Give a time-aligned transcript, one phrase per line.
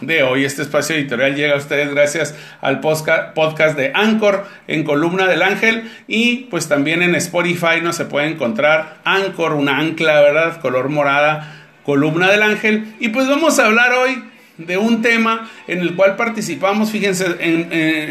[0.00, 0.44] de hoy.
[0.44, 5.90] Este espacio editorial llega a ustedes gracias al podcast de Anchor en Columna del Ángel
[6.06, 10.60] y pues también en Spotify no se puede encontrar Anchor, una ancla, ¿verdad?
[10.60, 12.94] Color morada, Columna del Ángel.
[13.00, 14.22] Y pues vamos a hablar hoy
[14.58, 17.26] de un tema en el cual participamos, fíjense,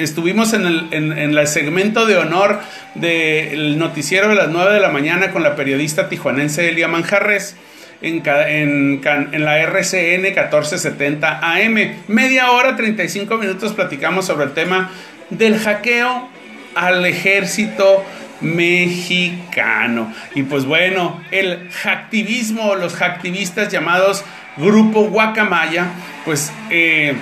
[0.02, 2.59] estuvimos en el, en, segmento de honor
[2.95, 7.55] del noticiero de las 9 de la mañana con la periodista tijuanense Elia Manjarres
[8.04, 9.01] en,
[9.31, 11.75] la RCN 1470 AM.
[12.07, 14.91] Media hora, 35 minutos platicamos sobre el tema
[15.29, 16.29] del hackeo
[16.76, 18.03] al ejército
[18.41, 20.13] mexicano.
[20.35, 24.26] Y pues bueno, el hacktivismo, los hacktivistas llamados
[24.57, 25.88] Grupo Guacamaya,
[26.26, 27.15] pues eh,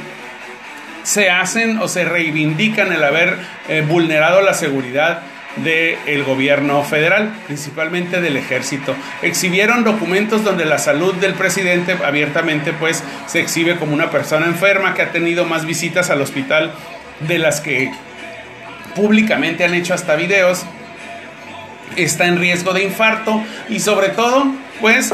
[1.04, 3.38] se hacen o se reivindican el haber
[3.70, 5.21] eh, vulnerado la seguridad
[5.58, 8.96] del gobierno federal, principalmente del ejército.
[9.22, 14.94] Exhibieron documentos donde la salud del presidente abiertamente pues se exhibe como una persona enferma
[14.94, 16.74] que ha tenido más visitas al hospital
[17.27, 17.91] de las que
[18.96, 20.66] públicamente han hecho hasta videos.
[21.98, 24.48] Está en riesgo de infarto y sobre todo
[24.80, 25.13] pues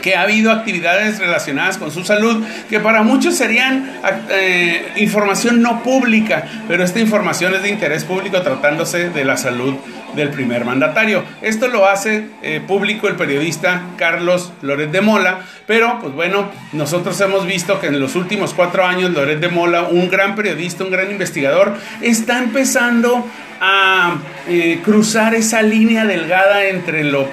[0.00, 3.90] que ha habido actividades relacionadas con su salud que para muchos serían
[4.30, 9.74] eh, información no pública, pero esta información es de interés público tratándose de la salud
[10.14, 11.22] del primer mandatario.
[11.42, 17.20] Esto lo hace eh, público el periodista Carlos Loret de Mola, pero pues bueno, nosotros
[17.20, 20.90] hemos visto que en los últimos cuatro años Loret de Mola, un gran periodista, un
[20.90, 23.26] gran investigador, está empezando
[23.60, 27.28] a eh, cruzar esa línea delgada entre lo,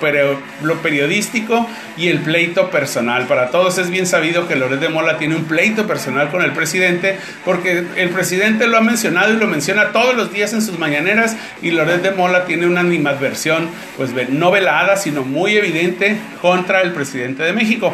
[0.63, 3.27] lo, periodístico y el pleito personal.
[3.27, 6.51] Para todos es bien sabido que Loret de Mola tiene un pleito personal con el
[6.51, 10.79] presidente, porque el presidente lo ha mencionado y lo menciona todos los días en sus
[10.79, 16.81] mañaneras, y Loret de Mola tiene una animadversión, pues no velada, sino muy evidente contra
[16.81, 17.93] el presidente de México.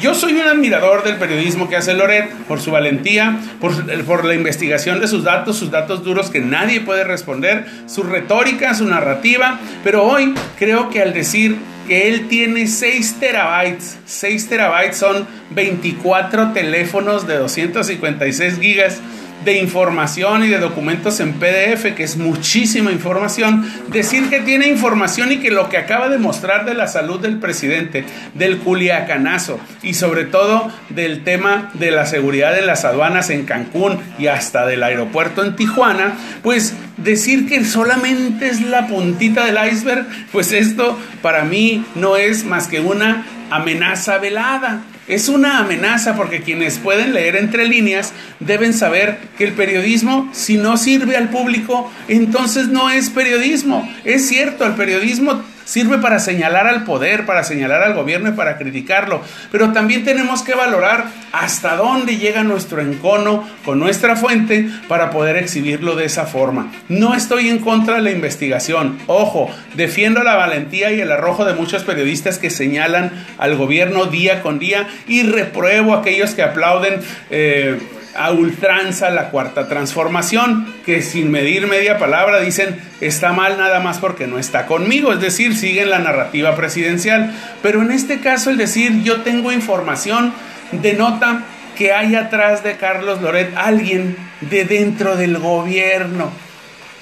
[0.00, 5.00] Yo soy un admirador del periodismo que hace Loret por su valentía, por, la investigación
[5.00, 10.04] de sus datos, sus datos duros que nadie puede responder, su retórica, su narrativa, pero
[10.04, 17.26] hoy creo que al decir que él tiene 6 terabytes, 6 terabytes son 24 teléfonos
[17.26, 19.00] de 256 gigas,
[19.44, 25.32] de información y de documentos en PDF, que es muchísima información, decir que tiene información
[25.32, 28.04] y que lo que acaba de mostrar de la salud del presidente,
[28.34, 33.98] del culiacanazo y sobre todo del tema de la seguridad en las aduanas en Cancún
[34.18, 40.06] y hasta del aeropuerto en Tijuana, pues decir que solamente es la puntita del iceberg,
[40.30, 44.82] pues esto para mí no es más que una amenaza velada.
[45.08, 50.56] Es una amenaza porque quienes pueden leer entre líneas deben saber que el periodismo, si
[50.56, 53.88] no sirve al público, entonces no es periodismo.
[54.04, 58.58] Es cierto, el periodismo Sirve para señalar al poder, para señalar al gobierno y para
[58.58, 59.22] criticarlo.
[59.50, 65.36] Pero también tenemos que valorar hasta dónde llega nuestro encono con nuestra fuente para poder
[65.36, 66.72] exhibirlo de esa forma.
[66.88, 68.98] No estoy en contra de la investigación.
[69.06, 74.42] Ojo, defiendo la valentía y el arrojo de muchos periodistas que señalan al gobierno día
[74.42, 77.00] con día y repruebo a aquellos que aplauden.
[77.30, 77.78] Eh,
[78.14, 83.98] a ultranza la cuarta transformación, que sin medir media palabra dicen está mal nada más
[83.98, 87.32] porque no está conmigo, es decir, siguen la narrativa presidencial.
[87.62, 90.32] Pero en este caso el decir yo tengo información
[90.72, 91.42] denota
[91.76, 96.30] que hay atrás de Carlos Loret alguien de dentro del gobierno.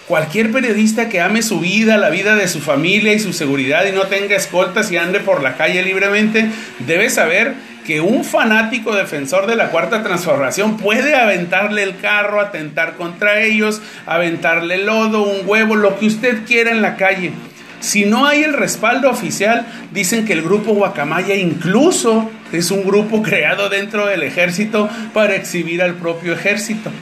[0.07, 3.93] Cualquier periodista que ame su vida, la vida de su familia y su seguridad y
[3.93, 6.51] no tenga escoltas y ande por la calle libremente,
[6.81, 7.55] debe saber
[7.91, 13.83] que un fanático defensor de la cuarta transformación puede aventarle el carro, atentar contra ellos,
[14.07, 17.33] aventarle lodo, un huevo, lo que usted quiera en la calle.
[17.81, 23.23] Si no hay el respaldo oficial, dicen que el grupo Guacamaya incluso es un grupo
[23.25, 26.93] creado dentro del ejército para exhibir al propio ejército.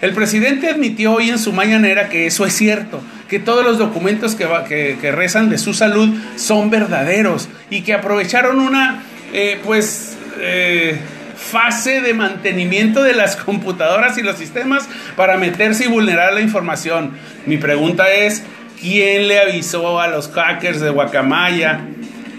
[0.00, 4.34] El presidente admitió hoy en su mañanera que eso es cierto, que todos los documentos
[4.34, 9.02] que, que rezan de su salud son verdaderos y que aprovecharon una
[9.34, 10.98] eh, pues eh,
[11.36, 17.12] fase de mantenimiento de las computadoras y los sistemas para meterse y vulnerar la información.
[17.46, 18.42] Mi pregunta es,
[18.80, 21.80] ¿quién le avisó a los hackers de Guacamaya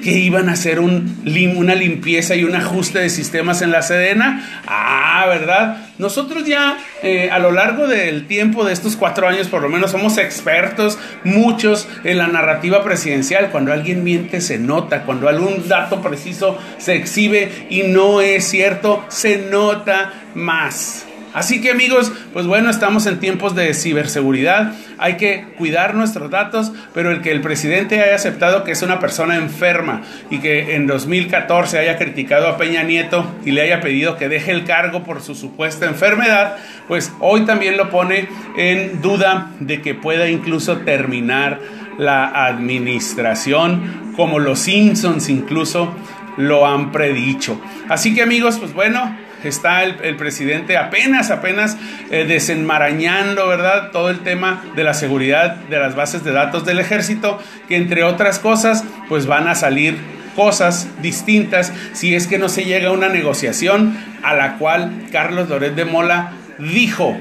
[0.03, 1.23] que iban a hacer un,
[1.55, 4.61] una limpieza y un ajuste de sistemas en la Sedena?
[4.67, 5.77] Ah, ¿verdad?
[6.03, 9.91] Nosotros ya eh, a lo largo del tiempo de estos cuatro años, por lo menos,
[9.91, 13.49] somos expertos, muchos, en la narrativa presidencial.
[13.49, 15.03] Cuando alguien miente, se nota.
[15.03, 21.05] Cuando algún dato preciso se exhibe y no es cierto, se nota más.
[21.33, 26.71] Así que amigos, pues bueno, estamos en tiempos de ciberseguridad, hay que cuidar nuestros datos,
[26.93, 30.85] pero el que el presidente haya aceptado que es una persona enferma y que en
[30.85, 35.21] 2014 haya criticado a Peña Nieto y le haya pedido que deje el cargo por
[35.21, 36.57] su supuesta enfermedad,
[36.87, 41.59] pues hoy también lo pone en duda de que pueda incluso terminar
[41.97, 45.93] la administración, como los Simpsons incluso
[46.37, 47.59] lo han predicho.
[47.89, 49.15] Así que amigos, pues bueno,
[49.47, 51.77] está el, presidente apenas, apenas
[52.11, 53.91] eh, desenmarañando, ¿verdad?
[53.91, 58.03] Todo el tema de la seguridad de las bases de datos del ejército, que entre
[58.03, 59.97] otras cosas, pues van a salir
[60.35, 65.49] cosas distintas si es que no se llega a una negociación a la cual Carlos
[65.49, 67.17] Loret de Mola dijo,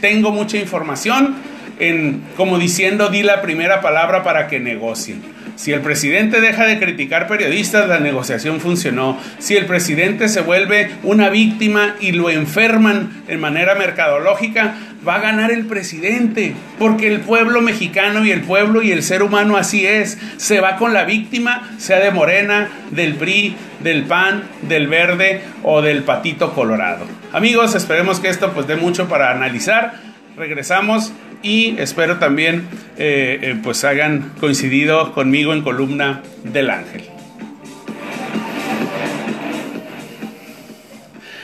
[0.00, 1.36] tengo mucha información,
[1.78, 5.37] en, como diciendo, di la primera palabra para que negocien.
[5.58, 9.18] Si el presidente deja de criticar periodistas, la negociación funcionó.
[9.40, 14.76] Si el presidente se vuelve una víctima y lo enferman en manera mercadológica,
[15.06, 19.24] va a ganar el presidente, porque el pueblo mexicano y el pueblo y el ser
[19.24, 20.16] humano así es.
[20.36, 25.82] Se va con la víctima, sea de Morena, del PRI, del PAN, del Verde o
[25.82, 27.04] del Patito Colorado.
[27.32, 29.94] Amigos, esperemos que esto pues dé mucho para analizar.
[30.36, 31.12] Regresamos
[31.42, 37.04] y espero también eh, eh, pues hayan coincidido conmigo en columna del ángel.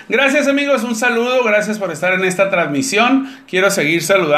[0.06, 3.28] Gracias amigos, un saludo, gracias por estar en esta transmisión.
[3.48, 4.34] Quiero seguir saludando.